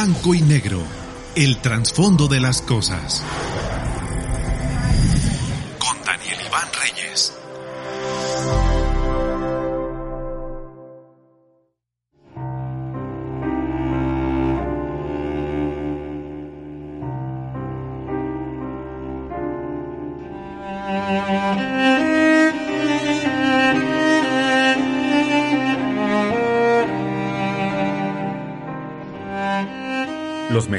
[0.00, 0.80] Blanco y negro,
[1.34, 3.24] el trasfondo de las cosas.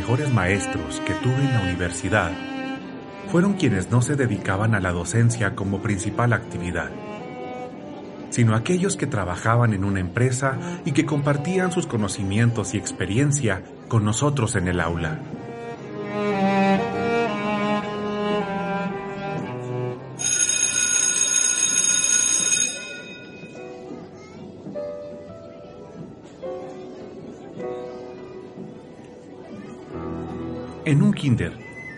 [0.10, 2.32] Mejores maestros que tuve en la universidad
[3.32, 6.90] fueron quienes no se dedicaban a la docencia como principal actividad,
[8.32, 14.04] sino aquellos que trabajaban en una empresa y que compartían sus conocimientos y experiencia con
[14.04, 15.20] nosotros en el aula.
[30.90, 31.54] En un kinder,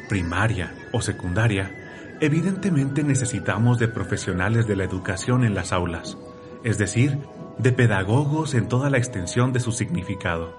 [0.09, 1.71] primaria o secundaria,
[2.19, 6.17] evidentemente necesitamos de profesionales de la educación en las aulas,
[6.65, 7.17] es decir,
[7.57, 10.57] de pedagogos en toda la extensión de su significado.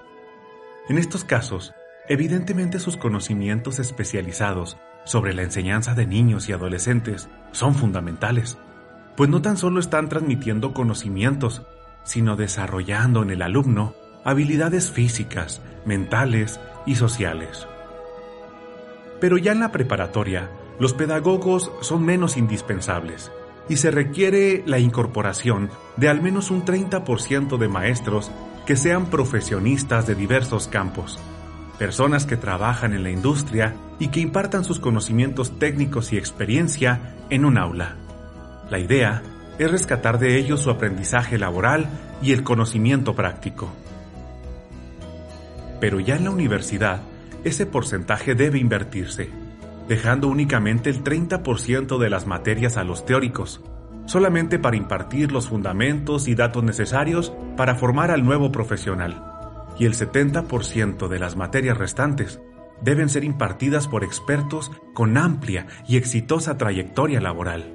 [0.89, 1.75] En estos casos,
[2.09, 8.57] evidentemente sus conocimientos especializados sobre la enseñanza de niños y adolescentes son fundamentales,
[9.15, 11.61] pues no tan solo están transmitiendo conocimientos,
[12.03, 13.93] sino desarrollando en el alumno
[14.25, 17.67] habilidades físicas, mentales y sociales.
[19.23, 23.31] Pero ya en la preparatoria, los pedagogos son menos indispensables
[23.69, 28.31] y se requiere la incorporación de al menos un 30% de maestros
[28.65, 31.21] que sean profesionistas de diversos campos,
[31.79, 37.45] personas que trabajan en la industria y que impartan sus conocimientos técnicos y experiencia en
[37.45, 37.95] un aula.
[38.69, 39.23] La idea
[39.57, 41.87] es rescatar de ellos su aprendizaje laboral
[42.21, 43.69] y el conocimiento práctico.
[45.79, 47.03] Pero ya en la universidad,
[47.43, 49.29] ese porcentaje debe invertirse,
[49.87, 53.61] dejando únicamente el 30% de las materias a los teóricos,
[54.05, 59.23] solamente para impartir los fundamentos y datos necesarios para formar al nuevo profesional,
[59.77, 62.39] y el 70% de las materias restantes
[62.81, 67.73] deben ser impartidas por expertos con amplia y exitosa trayectoria laboral.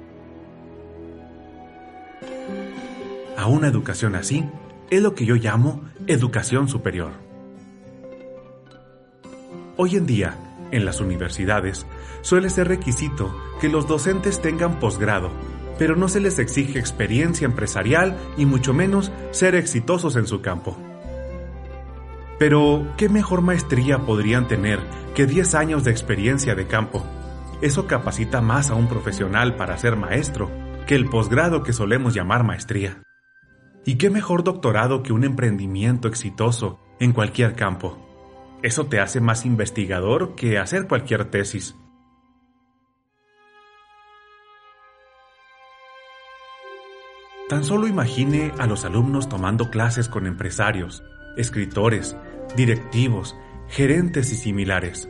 [3.37, 4.45] A una educación así
[4.89, 7.28] es lo que yo llamo educación superior.
[9.81, 10.35] Hoy en día,
[10.71, 11.85] en las universidades,
[12.19, 15.31] suele ser requisito que los docentes tengan posgrado,
[15.77, 20.75] pero no se les exige experiencia empresarial y mucho menos ser exitosos en su campo.
[22.37, 24.81] Pero, ¿qué mejor maestría podrían tener
[25.15, 27.05] que 10 años de experiencia de campo?
[27.61, 30.51] Eso capacita más a un profesional para ser maestro
[30.87, 33.01] que el posgrado que solemos llamar maestría.
[33.85, 38.08] ¿Y qué mejor doctorado que un emprendimiento exitoso en cualquier campo?
[38.61, 41.75] Eso te hace más investigador que hacer cualquier tesis.
[47.47, 51.03] Tan solo imagine a los alumnos tomando clases con empresarios,
[51.35, 52.15] escritores,
[52.55, 53.35] directivos,
[53.69, 55.09] gerentes y similares.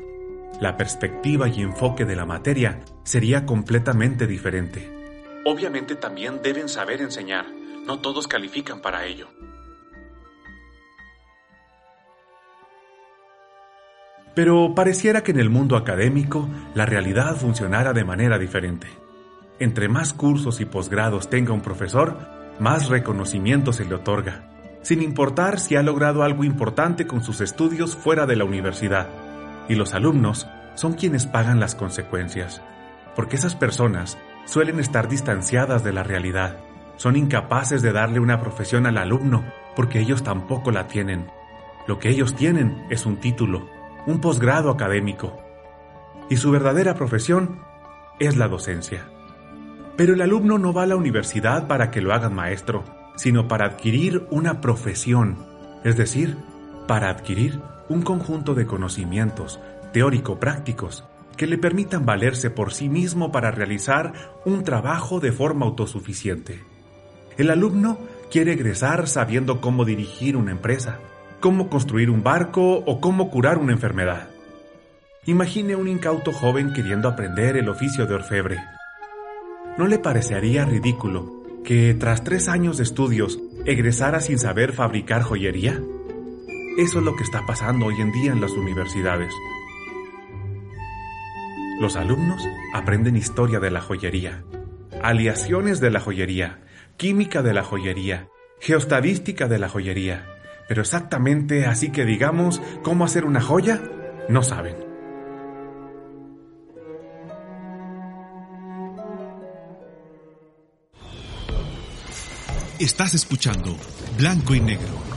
[0.62, 4.90] La perspectiva y enfoque de la materia sería completamente diferente.
[5.44, 7.46] Obviamente también deben saber enseñar,
[7.86, 9.28] no todos califican para ello.
[14.35, 18.88] Pero pareciera que en el mundo académico la realidad funcionara de manera diferente.
[19.59, 22.18] Entre más cursos y posgrados tenga un profesor,
[22.59, 24.50] más reconocimiento se le otorga,
[24.81, 29.07] sin importar si ha logrado algo importante con sus estudios fuera de la universidad.
[29.68, 32.62] Y los alumnos son quienes pagan las consecuencias,
[33.15, 36.57] porque esas personas suelen estar distanciadas de la realidad,
[37.00, 39.44] son incapaces de darle una profesión al alumno
[39.75, 41.27] porque ellos tampoco la tienen.
[41.88, 43.69] Lo que ellos tienen es un título,
[44.06, 45.38] un posgrado académico.
[46.30, 47.60] Y su verdadera profesión
[48.19, 49.06] es la docencia.
[49.96, 52.84] Pero el alumno no va a la universidad para que lo hagan maestro,
[53.16, 55.46] sino para adquirir una profesión,
[55.84, 56.38] es decir,
[56.88, 57.60] para adquirir
[57.90, 59.60] un conjunto de conocimientos
[59.92, 61.04] teórico-prácticos
[61.36, 64.13] que le permitan valerse por sí mismo para realizar
[64.45, 66.63] un trabajo de forma autosuficiente.
[67.38, 67.98] El alumno
[68.30, 71.00] quiere egresar sabiendo cómo dirigir una empresa,
[71.39, 74.30] cómo construir un barco o cómo curar una enfermedad.
[75.25, 78.57] Imagine un incauto joven queriendo aprender el oficio de orfebre.
[79.77, 85.80] ¿No le parecería ridículo que tras tres años de estudios egresara sin saber fabricar joyería?
[86.77, 89.33] Eso es lo que está pasando hoy en día en las universidades.
[91.80, 94.44] Los alumnos aprenden historia de la joyería,
[95.01, 96.59] aleaciones de la joyería,
[96.97, 98.27] química de la joyería,
[98.59, 100.25] geostadística de la joyería,
[100.69, 103.81] pero exactamente así que digamos cómo hacer una joya,
[104.30, 104.75] no saben.
[112.77, 113.75] Estás escuchando
[114.16, 115.08] Blanco y Negro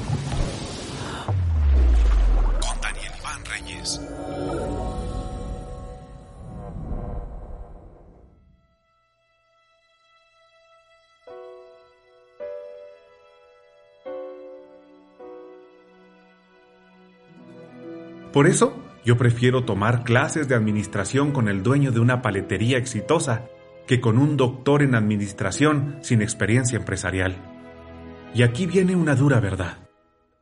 [18.33, 23.45] Por eso, yo prefiero tomar clases de administración con el dueño de una paletería exitosa
[23.87, 27.37] que con un doctor en administración sin experiencia empresarial.
[28.35, 29.79] Y aquí viene una dura verdad.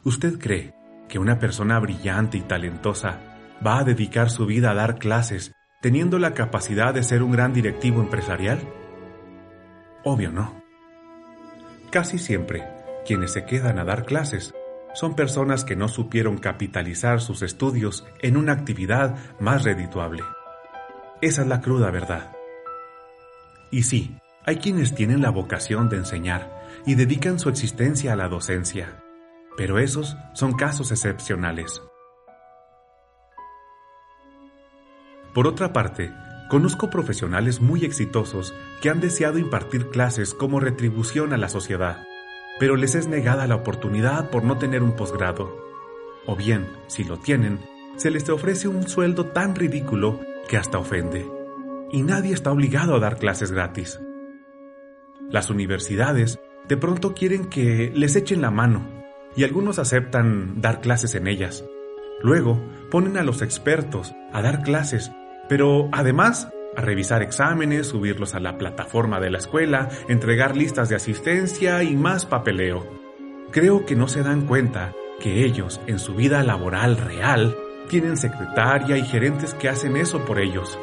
[0.05, 0.75] ¿Usted cree
[1.09, 3.19] que una persona brillante y talentosa
[3.67, 7.53] va a dedicar su vida a dar clases teniendo la capacidad de ser un gran
[7.53, 8.61] directivo empresarial?
[10.05, 10.63] Obvio no.
[11.91, 12.69] Casi siempre,
[13.05, 14.55] quienes se quedan a dar clases
[14.95, 20.23] son personas que no supieron capitalizar sus estudios en una actividad más redituable.
[21.21, 22.33] Esa es la cruda verdad.
[23.71, 26.51] Y sí, hay quienes tienen la vocación de enseñar
[26.87, 29.03] y dedican su existencia a la docencia,
[29.57, 31.83] pero esos son casos excepcionales.
[35.35, 36.13] Por otra parte,
[36.49, 38.53] conozco profesionales muy exitosos
[38.83, 42.05] que han deseado impartir clases como retribución a la sociedad,
[42.61, 45.57] pero les es negada la oportunidad por no tener un posgrado.
[46.27, 47.59] O bien, si lo tienen,
[47.97, 51.27] se les ofrece un sueldo tan ridículo que hasta ofende.
[51.91, 53.99] Y nadie está obligado a dar clases gratis.
[55.31, 58.87] Las universidades de pronto quieren que les echen la mano
[59.35, 61.65] y algunos aceptan dar clases en ellas.
[62.23, 62.61] Luego
[62.91, 65.11] ponen a los expertos a dar clases,
[65.49, 70.97] pero además a revisar exámenes, subirlos a la plataforma de la escuela, entregar listas de
[70.97, 72.87] asistencia y más papeleo.
[73.51, 77.57] Creo que no se dan cuenta que ellos, en su vida laboral real,
[77.89, 80.79] tienen secretaria y gerentes que hacen eso por ellos.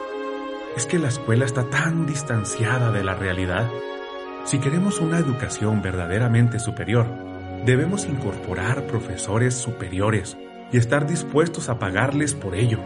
[0.75, 3.67] Es que la escuela está tan distanciada de la realidad.
[4.45, 7.07] Si queremos una educación verdaderamente superior,
[7.65, 10.37] debemos incorporar profesores superiores
[10.71, 12.79] y estar dispuestos a pagarles por ello.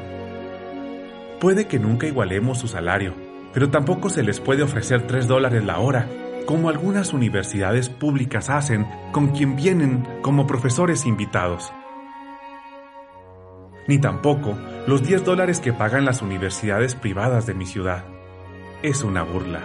[1.42, 3.16] Puede que nunca igualemos su salario,
[3.52, 6.08] pero tampoco se les puede ofrecer 3 dólares la hora,
[6.46, 11.74] como algunas universidades públicas hacen con quien vienen como profesores invitados.
[13.88, 14.56] Ni tampoco
[14.86, 18.06] los 10 dólares que pagan las universidades privadas de mi ciudad.
[18.84, 19.62] Es una burla.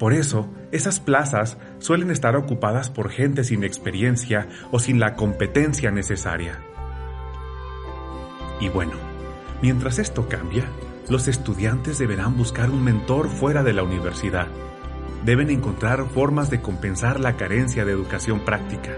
[0.00, 5.90] Por eso, esas plazas suelen estar ocupadas por gente sin experiencia o sin la competencia
[5.90, 6.58] necesaria.
[8.60, 8.94] Y bueno,
[9.60, 10.64] mientras esto cambia,
[11.10, 14.46] los estudiantes deberán buscar un mentor fuera de la universidad.
[15.26, 18.96] Deben encontrar formas de compensar la carencia de educación práctica.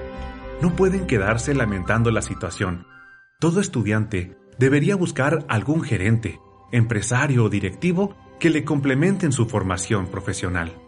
[0.61, 2.87] No pueden quedarse lamentando la situación.
[3.41, 6.39] Todo estudiante debería buscar algún gerente,
[6.71, 10.82] empresario o directivo que le complementen su formación profesional.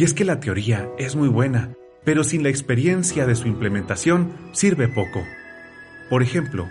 [0.00, 4.32] Y es que la teoría es muy buena, pero sin la experiencia de su implementación
[4.52, 5.22] sirve poco.
[6.08, 6.66] Por ejemplo,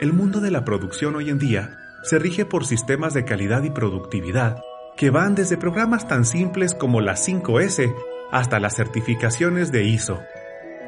[0.00, 3.70] el mundo de la producción hoy en día se rige por sistemas de calidad y
[3.70, 4.60] productividad
[4.96, 7.94] que van desde programas tan simples como la 5S
[8.32, 10.20] hasta las certificaciones de ISO.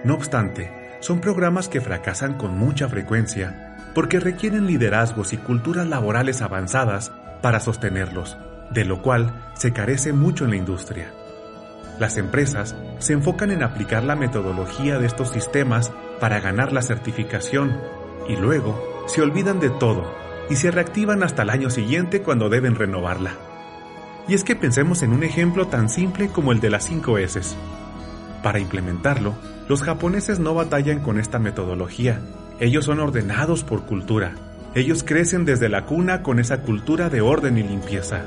[0.02, 6.42] No obstante, son programas que fracasan con mucha frecuencia porque requieren liderazgos y culturas laborales
[6.42, 7.12] avanzadas
[7.42, 8.36] para sostenerlos,
[8.72, 11.12] de lo cual se carece mucho en la industria.
[12.00, 17.78] Las empresas se enfocan en aplicar la metodología de estos sistemas para ganar la certificación
[18.26, 20.10] y luego se olvidan de todo
[20.48, 23.32] y se reactivan hasta el año siguiente cuando deben renovarla.
[24.26, 27.40] Y es que pensemos en un ejemplo tan simple como el de las 5 S.
[28.42, 29.34] Para implementarlo,
[29.68, 32.18] los japoneses no batallan con esta metodología.
[32.60, 34.32] Ellos son ordenados por cultura.
[34.74, 38.22] Ellos crecen desde la cuna con esa cultura de orden y limpieza.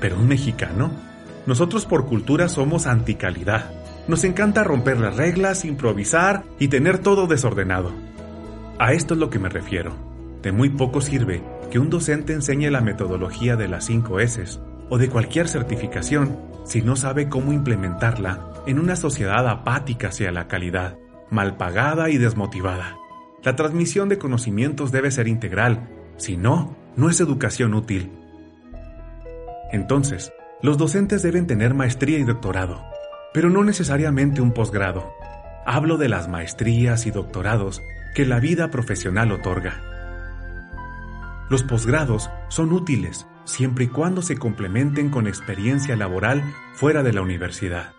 [0.00, 1.13] Pero un mexicano
[1.46, 3.70] nosotros por cultura somos anticalidad.
[4.08, 7.92] Nos encanta romper las reglas, improvisar y tener todo desordenado.
[8.78, 9.92] A esto es lo que me refiero.
[10.42, 14.58] De muy poco sirve que un docente enseñe la metodología de las 5 S
[14.90, 20.48] o de cualquier certificación si no sabe cómo implementarla en una sociedad apática hacia la
[20.48, 20.96] calidad,
[21.30, 22.96] mal pagada y desmotivada.
[23.42, 28.10] La transmisión de conocimientos debe ser integral, si no, no es educación útil.
[29.72, 30.32] Entonces,
[30.64, 32.82] los docentes deben tener maestría y doctorado,
[33.34, 35.12] pero no necesariamente un posgrado.
[35.66, 37.82] Hablo de las maestrías y doctorados
[38.14, 39.82] que la vida profesional otorga.
[41.50, 46.42] Los posgrados son útiles siempre y cuando se complementen con experiencia laboral
[46.72, 47.92] fuera de la universidad.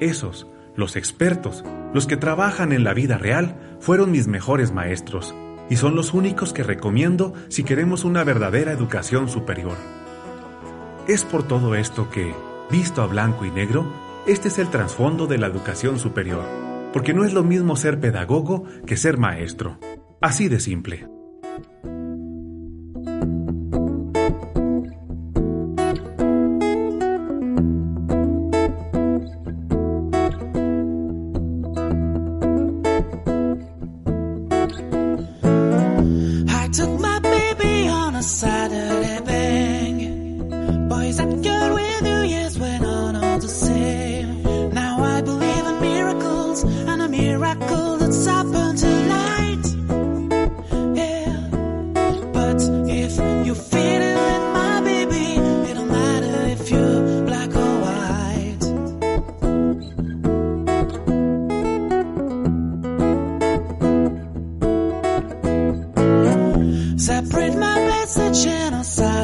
[0.00, 1.64] Esos, los expertos,
[1.94, 5.36] los que trabajan en la vida real, fueron mis mejores maestros
[5.68, 9.76] y son los únicos que recomiendo si queremos una verdadera educación superior.
[11.08, 12.34] Es por todo esto que,
[12.70, 13.86] visto a blanco y negro,
[14.26, 16.44] este es el trasfondo de la educación superior,
[16.92, 19.78] porque no es lo mismo ser pedagogo que ser maestro.
[20.20, 21.15] Así de simple.
[38.26, 40.88] Saturday bang.
[40.88, 44.42] Boys and girls with new years went on all the same.
[44.74, 49.66] Now I believe in miracles, and a miracle that's happened tonight.
[50.96, 51.48] Yeah,
[52.32, 53.16] but if
[53.46, 55.26] you feel it with my baby,
[55.70, 58.64] it don't matter if you're black or white.
[66.98, 67.75] Separate my
[68.46, 69.15] genocide.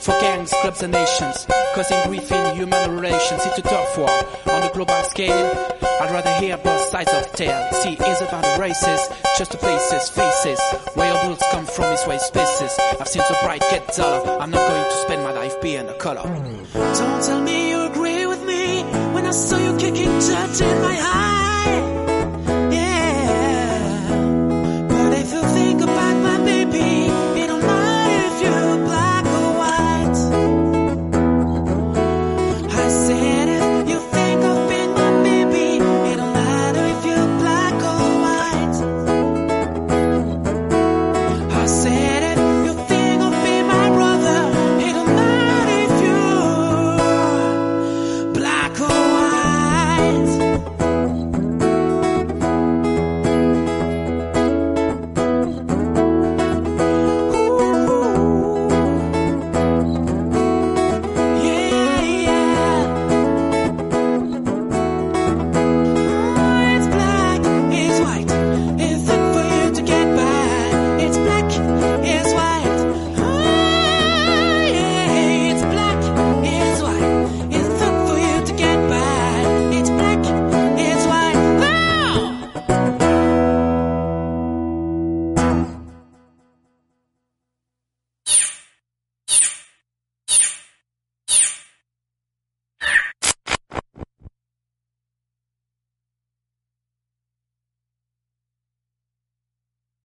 [0.00, 3.42] for gangs, clubs and nations, causing grief in human relations.
[3.44, 4.10] It's a tough war
[4.54, 5.78] on a global scale.
[6.00, 7.72] I'd rather hear both sides of the tale.
[7.72, 9.00] See, it's about races,
[9.36, 10.60] just the places, faces.
[10.94, 12.78] Where your bullets come from is where spaces.
[13.00, 14.40] I've seen so bright get duller.
[14.40, 16.22] I'm not going to spend my life being a color.
[16.22, 20.94] Don't tell me you agree with me when I saw you kicking dirt in my
[20.94, 21.19] house.